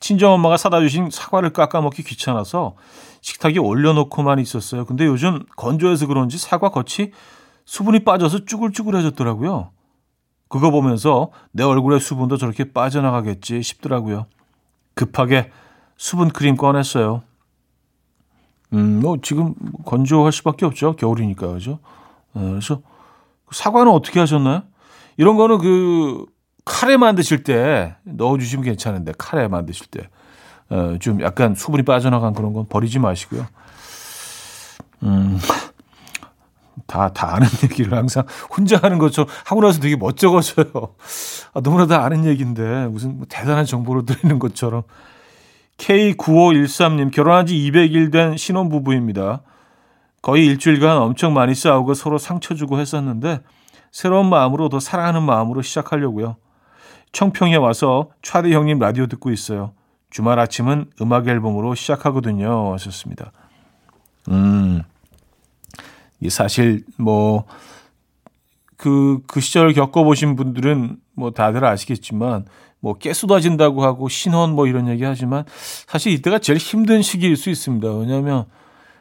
친정엄마가 0.00 0.58
사다 0.58 0.80
주신 0.80 1.08
사과를 1.10 1.50
깎아 1.50 1.80
먹기 1.80 2.02
귀찮아서 2.02 2.74
식탁에 3.22 3.58
올려놓고만 3.58 4.38
있었어요. 4.38 4.84
근데 4.84 5.06
요즘 5.06 5.44
건조해서 5.56 6.06
그런지 6.06 6.36
사과 6.36 6.70
겉이 6.70 7.12
수분이 7.64 8.04
빠져서 8.04 8.44
쭈글쭈글해졌더라고요. 8.44 9.70
그거 10.48 10.70
보면서 10.70 11.30
내 11.52 11.62
얼굴에 11.62 11.98
수분도 11.98 12.36
저렇게 12.36 12.72
빠져나가겠지 12.72 13.62
싶더라고요. 13.62 14.26
급하게 14.94 15.50
수분 15.96 16.30
크림 16.30 16.56
꺼냈어요. 16.56 17.22
음, 18.72 19.00
뭐 19.00 19.16
지금 19.22 19.54
건조할 19.84 20.32
수밖에 20.32 20.66
없죠. 20.66 20.96
겨울이니까 20.96 21.46
그죠? 21.48 21.78
어, 22.34 22.40
그래서 22.40 22.82
사과는 23.50 23.92
어떻게 23.92 24.20
하셨나요? 24.20 24.62
이런 25.16 25.36
거는 25.36 25.58
그 25.58 26.26
카레 26.64 26.96
만드실 26.96 27.42
때 27.42 27.96
넣어주시면 28.04 28.64
괜찮은데 28.64 29.12
카레 29.18 29.48
만드실 29.48 29.86
때. 29.86 30.08
어, 30.70 30.96
좀 31.00 31.20
약간 31.20 31.54
수분이 31.54 31.82
빠져나간 31.82 32.32
그런 32.32 32.52
건 32.52 32.66
버리지 32.68 33.00
마시고요. 33.00 33.46
음, 35.02 35.38
다, 36.90 37.12
다 37.12 37.36
아는 37.36 37.46
얘기를 37.62 37.96
항상 37.96 38.24
혼자 38.54 38.76
하는 38.76 38.98
것처럼 38.98 39.30
하고 39.44 39.62
나서 39.62 39.80
되게 39.80 39.94
멋쩍어져요. 39.94 40.66
아, 41.54 41.60
너무나 41.60 41.86
다 41.86 42.04
아는 42.04 42.24
얘기인데 42.24 42.88
무슨 42.88 43.16
뭐 43.16 43.26
대단한 43.28 43.64
정보를 43.64 44.04
드리는 44.04 44.40
것처럼. 44.40 44.82
K9513님, 45.78 47.12
결혼한 47.12 47.46
지 47.46 47.54
200일 47.54 48.12
된 48.12 48.36
신혼부부입니다. 48.36 49.40
거의 50.20 50.46
일주일간 50.46 50.98
엄청 50.98 51.32
많이 51.32 51.54
싸우고 51.54 51.94
서로 51.94 52.18
상처 52.18 52.54
주고 52.54 52.78
했었는데 52.78 53.40
새로운 53.92 54.28
마음으로 54.28 54.68
더 54.68 54.80
사랑하는 54.80 55.22
마음으로 55.22 55.62
시작하려고요. 55.62 56.36
청평에 57.12 57.56
와서 57.56 58.10
차디 58.20 58.52
형님 58.52 58.78
라디오 58.80 59.06
듣고 59.06 59.30
있어요. 59.30 59.72
주말 60.10 60.38
아침은 60.40 60.90
음악 61.00 61.28
앨범으로 61.28 61.74
시작하거든요. 61.74 62.72
하셨습니다. 62.74 63.32
음, 64.28 64.82
사실 66.28 66.84
뭐, 66.98 67.44
그, 68.76 69.20
그 69.26 69.40
시절을 69.40 69.72
겪어보신 69.72 70.36
분들은 70.36 70.96
뭐 71.14 71.30
다들 71.30 71.64
아시겠지만, 71.64 72.46
뭐깨 72.80 73.12
쏟아진다고 73.12 73.84
하고 73.84 74.08
신혼 74.08 74.54
뭐 74.54 74.66
이런 74.66 74.88
얘기 74.88 75.04
하지만 75.04 75.44
사실 75.86 76.12
이때가 76.12 76.38
제일 76.38 76.58
힘든 76.58 77.02
시기일 77.02 77.36
수 77.36 77.50
있습니다. 77.50 77.88
왜냐하면 77.88 78.46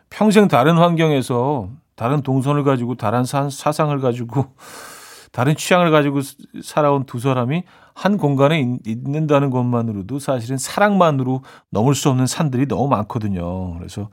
평생 0.10 0.48
다른 0.48 0.78
환경에서 0.78 1.70
다른 1.96 2.22
동선을 2.22 2.64
가지고 2.64 2.96
다른 2.96 3.24
사, 3.24 3.50
사상을 3.50 3.98
가지고 4.00 4.48
다른 5.32 5.56
취향을 5.56 5.92
가지고 5.92 6.22
살아온 6.64 7.06
두 7.06 7.20
사람이 7.20 7.64
한 7.94 8.18
공간에 8.18 8.78
있는다는 8.86 9.50
것만으로도 9.50 10.20
사실은 10.20 10.58
사랑만으로 10.58 11.44
넘을 11.70 11.94
수 11.94 12.10
없는 12.10 12.26
산들이 12.26 12.68
너무 12.68 12.88
많거든요. 12.88 13.78
그래서 13.78 14.10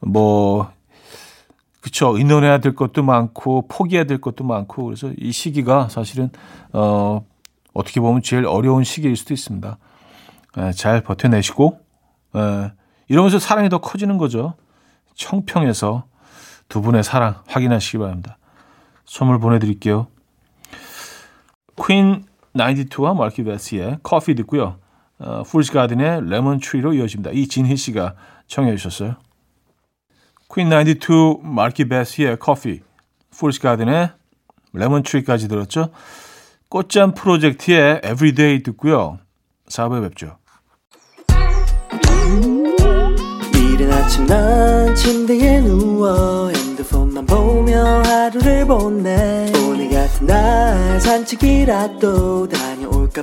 뭐 0.00 0.70
그쵸 1.88 2.18
의논해야 2.18 2.58
될 2.58 2.74
것도 2.74 3.02
많고 3.02 3.66
포기해야 3.66 4.04
될 4.04 4.20
것도 4.20 4.44
많고 4.44 4.84
그래서 4.84 5.10
이 5.16 5.32
시기가 5.32 5.88
사실은 5.88 6.30
어 6.74 7.24
어떻게 7.72 7.98
보면 8.00 8.22
제일 8.22 8.44
어려운 8.44 8.84
시기일 8.84 9.16
수도 9.16 9.32
있습니다. 9.32 9.78
에, 10.58 10.72
잘 10.72 11.00
버텨내시고 11.00 11.80
에, 12.36 12.72
이러면서 13.08 13.38
사랑이 13.38 13.70
더 13.70 13.78
커지는 13.78 14.18
거죠. 14.18 14.54
청평에서 15.14 16.04
두 16.68 16.82
분의 16.82 17.02
사랑 17.02 17.36
확인하시기 17.46 17.96
바랍니다. 17.96 18.36
선물 19.06 19.38
보내드릴게요. 19.38 20.08
퀸 21.86 22.26
92와 22.54 23.16
마키 23.16 23.44
베스의 23.44 24.00
커피 24.02 24.34
듣고요. 24.34 24.76
어, 25.20 25.42
풀스 25.44 25.72
가든의 25.72 26.28
Lemon 26.28 26.60
Tree로 26.60 26.92
이어집니다. 26.92 27.30
이진희 27.30 27.76
씨가 27.76 28.14
청해 28.46 28.76
주셨어요. 28.76 29.16
퀸 30.54 30.70
92, 30.70 31.40
마키 31.42 31.88
베스의 31.88 32.38
커피, 32.38 32.80
풀스 33.30 33.60
가든의 33.60 34.10
Lemon 34.72 35.02
Tree까지 35.02 35.46
들었죠. 35.48 35.90
꽃잠 36.68 37.14
프로젝트의 37.14 38.00
Everyday 38.02 38.62
듣고요. 38.62 39.18
4부에 39.68 40.02
뵙죠. 40.08 40.38
이른 43.54 43.92
아침 43.92 44.26
난 44.26 44.94
침대에 44.94 45.60
누워 45.60 46.50
핸드폰만 46.50 47.26
보며 47.26 48.02
하루를 48.02 48.66
보내 48.66 49.52
오늘 49.66 49.90
같은 49.90 50.26
날 50.26 51.00
산책이라도 51.00 52.48
다녀올까 52.48 52.67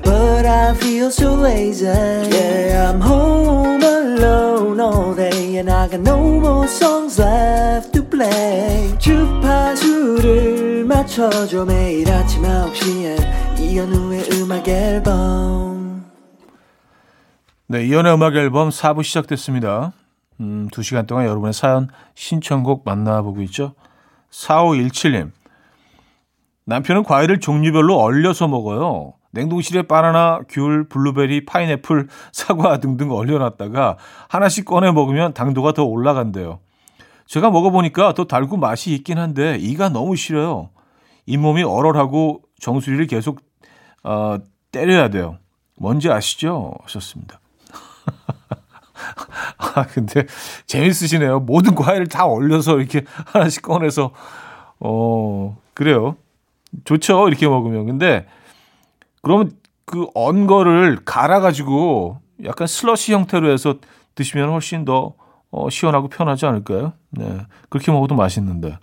But 0.03 0.45
I 0.45 0.73
feel 0.75 1.10
so 1.10 1.36
lazy 1.36 1.86
Yeah 1.86 2.91
I'm 2.91 3.01
home 3.01 3.81
alone 3.81 4.79
all 4.79 5.15
day 5.15 5.58
And 5.58 5.69
I 5.69 5.88
got 5.88 6.01
no 6.01 6.19
more 6.39 6.67
songs 6.67 7.19
left 7.21 7.93
to 7.93 8.03
play 8.03 8.97
주파수를 8.99 10.86
맞춰줘 10.86 11.65
매일 11.65 12.12
아침 12.12 12.43
9시에 12.43 13.60
이현우의 13.60 14.29
음악 14.34 14.67
앨범 14.67 16.05
네 17.67 17.86
이현우의 17.86 18.15
음악 18.15 18.36
앨범 18.36 18.69
4부 18.69 19.03
시작됐습니다 19.03 19.93
음, 20.41 20.67
2시간 20.71 21.08
동안 21.08 21.25
여러분의 21.25 21.53
사연 21.53 21.89
신청곡 22.13 22.84
만나보고 22.86 23.41
있죠. 23.43 23.73
4517님. 24.31 25.31
남편은 26.65 27.03
과일을 27.03 27.39
종류별로 27.39 27.95
얼려서 27.95 28.47
먹어요. 28.47 29.13
냉동실에 29.35 29.83
바나나, 29.83 30.39
귤, 30.49 30.87
블루베리, 30.87 31.45
파인애플, 31.45 32.07
사과 32.31 32.79
등등 32.79 33.11
얼려놨다가 33.11 33.97
하나씩 34.29 34.65
꺼내 34.65 34.91
먹으면 34.91 35.33
당도가 35.33 35.73
더 35.73 35.83
올라간대요. 35.83 36.59
제가 37.27 37.51
먹어보니까 37.51 38.13
더 38.13 38.25
달고 38.25 38.57
맛이 38.57 38.93
있긴 38.93 39.17
한데 39.17 39.57
이가 39.59 39.89
너무 39.89 40.15
싫어요. 40.15 40.69
잇몸이 41.25 41.63
얼얼하고 41.63 42.41
정수리를 42.59 43.07
계속 43.07 43.41
어, 44.03 44.37
때려야 44.71 45.09
돼요. 45.09 45.37
뭔지 45.77 46.09
아시죠? 46.09 46.73
하셨습니다. 46.83 47.39
아, 49.57 49.85
근데 49.87 50.25
재밌으시네요. 50.67 51.41
모든 51.41 51.75
과일을 51.75 52.07
다 52.07 52.25
얼려서 52.25 52.77
이렇게 52.77 53.03
하나씩 53.25 53.63
꺼내서, 53.63 54.11
어, 54.79 55.57
그래요. 55.73 56.15
좋죠. 56.85 57.27
이렇게 57.27 57.47
먹으면. 57.47 57.85
근데, 57.87 58.25
그러면 59.25 59.51
그 59.85 60.07
언 60.13 60.45
거를 60.47 60.99
갈아가지고 61.03 62.19
약간 62.43 62.67
슬러시 62.67 63.13
형태로 63.13 63.49
해서 63.51 63.75
드시면 64.13 64.49
훨씬 64.49 64.85
더 64.85 65.13
어, 65.51 65.69
시원하고 65.69 66.09
편하지 66.09 66.45
않을까요? 66.45 66.93
네. 67.09 67.39
그렇게 67.69 67.91
먹어도 67.91 68.13
맛있는데. 68.15 68.77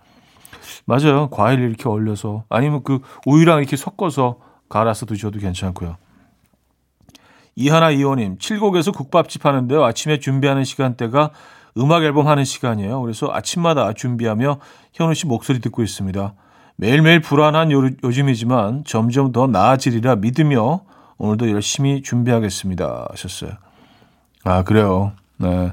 맞아요. 0.85 1.29
과일 1.31 1.61
이렇게 1.61 1.89
얼려서. 1.89 2.45
아니면 2.49 2.83
그 2.83 3.01
우유랑 3.27 3.59
이렇게 3.59 3.77
섞어서 3.77 4.39
갈아서 4.69 5.07
드셔도 5.07 5.39
괜찮고요. 5.39 5.97
이하나 7.55 7.91
이호님, 7.91 8.39
칠곡에서 8.39 8.93
국밥집 8.93 9.45
하는데요. 9.45 9.85
아침에 9.85 10.19
준비하는 10.19 10.65
시간대가 10.65 11.31
음악 11.77 12.03
앨범 12.03 12.27
하는 12.27 12.45
시간이에요. 12.45 13.01
그래서 13.03 13.29
아침마다 13.33 13.93
준비하며 13.93 14.59
현우 14.95 15.15
씨 15.15 15.27
목소리 15.27 15.61
듣고 15.61 15.83
있습니다. 15.83 16.35
매일매일 16.77 17.21
불안한 17.21 17.71
요, 17.73 17.83
요즘이지만 18.03 18.85
점점 18.87 19.33
더 19.33 19.47
나아지리라 19.47 20.17
믿으며 20.17 20.81
오늘도 21.19 21.51
열심히 21.51 22.03
준비하겠습니다. 22.03 23.09
하셨어요. 23.11 23.53
아, 24.45 24.63
그래요. 24.65 25.13
네. 25.37 25.73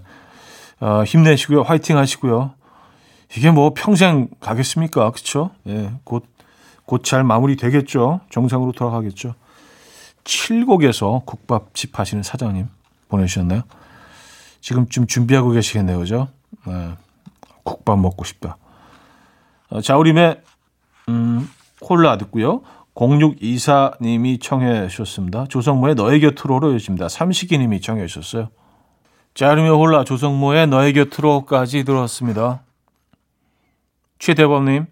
아, 0.80 1.04
힘내시고요. 1.04 1.64
화이팅 1.64 1.98
하시고요. 1.98 2.54
이게 3.36 3.52
뭐 3.52 3.74
평생 3.76 4.28
가겠습니까? 4.40 5.12
그쵸? 5.12 5.52
예, 5.68 5.92
곧, 6.04 6.26
곧 6.86 7.04
잘 7.04 7.24
마무리 7.24 7.56
되겠죠? 7.56 8.22
정상으로 8.30 8.72
돌아가겠죠? 8.72 9.36
칠곡에서 10.24 11.24
국밥집 11.26 11.98
하시는 11.98 12.24
사장님 12.24 12.68
보내주셨나요? 13.08 13.62
지금쯤 14.62 15.08
준비하고 15.08 15.52
계시겠네요. 15.52 16.00
그죠? 16.00 16.28
네. 16.68 16.92
국밥 17.64 18.00
먹고 18.00 18.24
싶다. 18.26 18.58
어, 19.70 19.82
자우림의 19.82 20.42
음, 21.10 21.50
콜라 21.82 22.18
듣고요. 22.18 22.62
0624님이 22.96 24.42
청해 24.42 24.88
주셨습니다. 24.90 25.46
조성모의 25.48 25.96
너의 25.96 26.20
곁으로로 26.20 26.74
여집니다. 26.74 27.10
삼식이님이 27.10 27.82
청해 27.82 28.06
주셨어요. 28.08 28.50
자우림의 29.34 29.72
홀라 29.72 30.04
조성모의 30.04 30.68
너의 30.68 30.94
곁으로까지 30.94 31.84
들어왔습니다. 31.86 32.62
최대범님, 34.20 34.88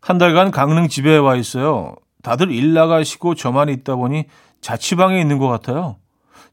한 0.00 0.18
달간 0.18 0.50
강릉 0.50 0.88
집에 0.88 1.16
와 1.18 1.36
있어요. 1.36 1.94
다들 2.22 2.50
일 2.50 2.72
나가시고 2.72 3.34
저만 3.34 3.68
있다 3.68 3.96
보니 3.96 4.24
자취방에 4.62 5.20
있는 5.20 5.38
것 5.38 5.48
같아요. 5.48 5.96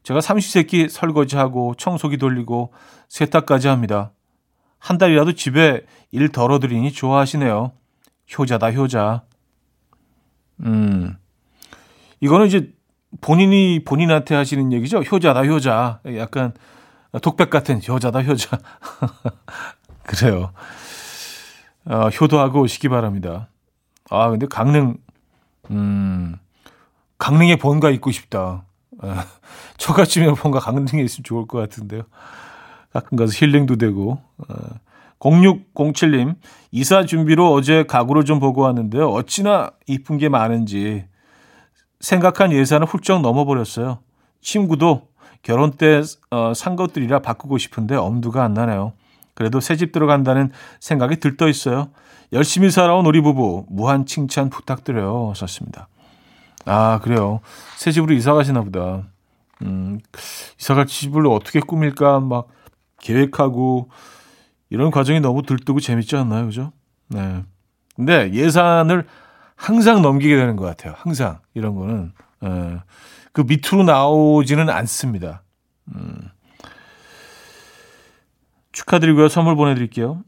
제가 0.02 0.20
삼시세끼 0.20 0.88
설거지하고 0.90 1.74
청소기 1.76 2.18
돌리고 2.18 2.72
세탁까지 3.08 3.68
합니다. 3.68 4.12
한 4.78 4.98
달이라도 4.98 5.32
집에 5.32 5.80
일 6.10 6.28
덜어드리니 6.28 6.92
좋아하시네요. 6.92 7.72
효자다, 8.38 8.72
효자. 8.72 9.22
음. 10.60 11.16
이거는 12.20 12.46
이제 12.46 12.72
본인이 13.20 13.82
본인한테 13.84 14.34
하시는 14.34 14.72
얘기죠. 14.72 14.98
효자다, 15.00 15.44
효자. 15.44 16.00
약간 16.16 16.52
독백 17.20 17.50
같은 17.50 17.80
효자다, 17.86 18.22
효자. 18.22 18.58
그래요. 20.04 20.52
어, 21.84 22.08
효도하고 22.08 22.60
오시기 22.60 22.88
바랍니다. 22.88 23.48
아, 24.10 24.30
근데 24.30 24.46
강릉, 24.46 24.96
음, 25.70 26.36
강릉에 27.18 27.56
본가 27.56 27.90
있고 27.90 28.10
싶다. 28.10 28.64
저같이면 29.78 30.36
뭔가 30.42 30.60
강릉에 30.60 31.02
있으면 31.02 31.24
좋을 31.24 31.46
것 31.46 31.58
같은데요. 31.58 32.02
가끔 32.92 33.16
가서 33.16 33.32
힐링도 33.32 33.76
되고. 33.76 34.22
0607님, 35.22 36.34
이사 36.72 37.04
준비로 37.04 37.52
어제 37.52 37.84
가구를 37.84 38.24
좀 38.24 38.40
보고 38.40 38.62
왔는데요. 38.62 39.08
어찌나 39.08 39.70
이쁜 39.86 40.18
게 40.18 40.28
많은지 40.28 41.04
생각한 42.00 42.52
예산을 42.52 42.86
훌쩍 42.86 43.20
넘어버렸어요. 43.20 44.00
친구도 44.40 45.08
결혼 45.42 45.72
때산 45.72 46.18
어, 46.30 46.76
것들이라 46.76 47.20
바꾸고 47.20 47.58
싶은데 47.58 47.94
엄두가 47.94 48.42
안 48.42 48.54
나네요. 48.54 48.94
그래도 49.34 49.60
새집 49.60 49.92
들어간다는 49.92 50.50
생각이 50.80 51.16
들떠 51.16 51.48
있어요. 51.48 51.90
열심히 52.32 52.70
살아온 52.70 53.06
우리 53.06 53.20
부부 53.20 53.66
무한 53.68 54.06
칭찬 54.06 54.50
부탁드려요. 54.50 55.34
썼습니다. 55.36 55.88
아 56.64 56.98
그래요. 57.02 57.40
새 57.76 57.92
집으로 57.92 58.14
이사 58.14 58.34
가시나 58.34 58.62
보다. 58.62 59.04
음, 59.62 60.00
이사 60.58 60.74
갈 60.74 60.86
집을 60.86 61.26
어떻게 61.26 61.60
꾸밀까 61.60 62.20
막 62.20 62.48
계획하고 63.00 63.88
이런 64.72 64.90
과정이 64.90 65.20
너무 65.20 65.42
들뜨고 65.42 65.80
재밌지 65.80 66.16
않나요? 66.16 66.46
그죠? 66.46 66.72
네. 67.08 67.44
근데 67.94 68.32
예산을 68.32 69.06
항상 69.54 70.00
넘기게 70.00 70.34
되는 70.34 70.56
것 70.56 70.64
같아요. 70.64 70.94
항상 70.96 71.40
이런 71.52 71.74
거는 71.74 72.12
예. 72.44 72.80
그 73.32 73.42
밑으로 73.42 73.82
나오지는 73.84 74.70
않습니다. 74.70 75.42
음. 75.94 76.30
축하드리고요. 78.72 79.28
선물 79.28 79.56
보내드릴게요. 79.56 80.22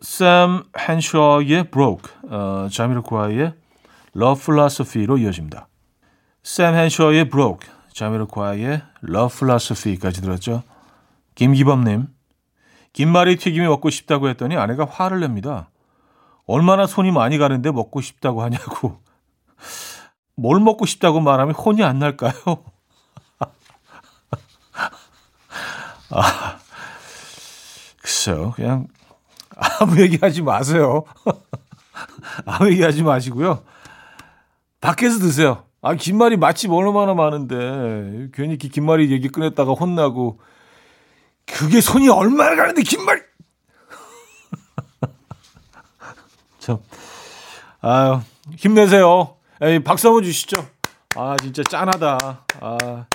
샘 0.00 0.64
헨셔의 0.76 1.70
Broke, 1.70 2.12
어, 2.28 2.66
자미로콰이의 2.68 3.54
Love 4.16 4.44
Philosophy로 4.44 5.18
이어집니다. 5.18 5.68
샘 6.42 6.74
헨셔의 6.74 7.30
Broke, 7.30 7.70
자미로콰이의 7.92 8.82
Love 9.08 9.38
Philosophy까지 9.38 10.20
들었죠. 10.20 10.64
김기범님, 11.36 12.08
김말이 12.96 13.36
튀김이 13.36 13.66
먹고 13.66 13.90
싶다고 13.90 14.30
했더니 14.30 14.56
아내가 14.56 14.86
화를 14.86 15.20
냅니다. 15.20 15.68
얼마나 16.46 16.86
손이 16.86 17.10
많이 17.10 17.36
가는데 17.36 17.70
먹고 17.70 18.00
싶다고 18.00 18.42
하냐고. 18.42 19.00
뭘 20.34 20.60
먹고 20.60 20.86
싶다고 20.86 21.20
말하면 21.20 21.54
혼이 21.54 21.84
안 21.84 21.98
날까요? 21.98 22.32
아, 26.08 26.58
글쎄요. 28.00 28.52
그냥 28.56 28.88
아무 29.54 30.00
얘기하지 30.00 30.40
마세요. 30.40 31.04
아무 32.46 32.70
얘기하지 32.70 33.02
마시고요. 33.02 33.62
밖에서 34.80 35.18
드세요. 35.18 35.64
아, 35.82 35.92
김말이 35.94 36.38
맛집 36.38 36.72
얼마나 36.72 37.12
많은데 37.12 38.30
괜히 38.32 38.56
김말이 38.56 39.12
얘기 39.12 39.28
꺼냈다가 39.28 39.72
혼나고 39.72 40.40
그게 41.46 41.80
손이 41.80 42.08
얼마나 42.08 42.56
가는데 42.56 42.82
김말 42.82 43.24
참 46.58 46.78
아유 47.80 48.20
힘내세요. 48.56 49.36
에이, 49.62 49.82
박수 49.82 50.08
한번 50.08 50.22
주시죠. 50.24 50.66
아 51.16 51.36
진짜 51.40 51.62
짠하다. 51.62 52.44
아 52.60 53.06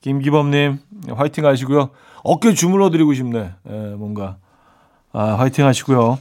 김기범님 0.00 0.78
화이팅 1.14 1.44
하시고요. 1.44 1.90
어깨 2.22 2.54
주물러 2.54 2.90
드리고 2.90 3.14
싶네. 3.14 3.54
에, 3.66 3.72
뭔가 3.96 4.36
아 5.12 5.34
화이팅 5.34 5.66
하시고요. 5.66 6.18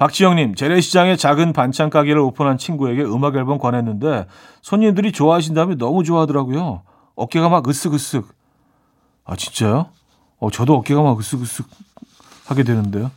박지영님, 0.00 0.54
재래시장에 0.54 1.14
작은 1.16 1.52
반찬 1.52 1.90
가게를 1.90 2.22
오픈한 2.22 2.56
친구에게 2.56 3.02
음악 3.02 3.36
앨범 3.36 3.58
권했는데 3.58 4.26
손님들이 4.62 5.12
좋아하신다면 5.12 5.76
너무 5.76 6.04
좋아하더라고요. 6.04 6.80
어깨가 7.16 7.50
막 7.50 7.64
으쓱으쓱. 7.64 8.24
아, 9.26 9.36
진짜요? 9.36 9.90
어, 10.40 10.50
저도 10.50 10.74
어깨가 10.76 11.02
막 11.02 11.18
으쓱으쓱 11.18 11.66
하게 12.46 12.64
되는데요. 12.64 13.10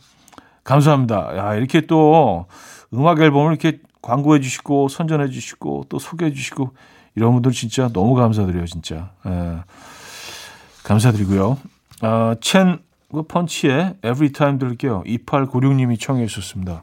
감사합니다. 0.62 1.36
야, 1.36 1.54
이렇게 1.54 1.82
또 1.82 2.46
음악 2.92 3.20
앨범을 3.20 3.52
이렇게 3.52 3.80
광고해 4.02 4.40
주시고 4.40 4.88
선전해 4.88 5.28
주시고 5.28 5.86
또 5.88 5.98
소개해 5.98 6.32
주시고 6.32 6.70
이런 7.16 7.32
분들 7.32 7.52
진짜 7.52 7.88
너무 7.92 8.14
감사드려요, 8.14 8.66
진짜. 8.66 9.10
예. 9.26 9.58
감사드리고요. 10.84 11.58
어, 12.02 12.34
첸그 12.40 13.22
펀치의 13.28 13.96
Every 14.04 14.32
Time 14.32 14.58
들을게요. 14.58 15.02
2896님이 15.06 15.98
청해 15.98 16.26
주셨습니다. 16.26 16.82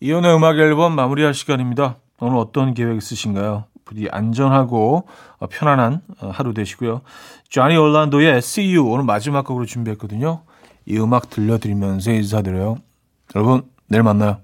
이연의 0.00 0.36
음악 0.36 0.58
앨범 0.58 0.94
마무리할 0.94 1.32
시간입니다. 1.32 1.96
오늘 2.18 2.36
어떤 2.38 2.74
계획 2.74 2.98
있으신가요? 2.98 3.64
부디 3.86 4.08
안전하고 4.10 5.06
편안한 5.48 6.02
하루 6.18 6.52
되시고요. 6.52 7.00
쟈니 7.48 7.76
올란도의 7.76 8.38
See 8.38 8.76
You 8.76 8.92
오늘 8.92 9.04
마지막 9.04 9.46
곡으로 9.46 9.64
준비했거든요. 9.64 10.42
이 10.84 10.98
음악 10.98 11.30
들려드리면서 11.30 12.12
인사드려요. 12.12 12.76
여러분 13.34 13.62
내일 13.88 14.02
만나요. 14.02 14.38